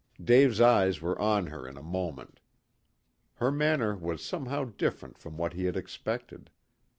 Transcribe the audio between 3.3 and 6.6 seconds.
Her manner was somehow different from what he had expected.